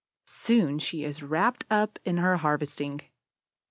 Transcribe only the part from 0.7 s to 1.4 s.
she is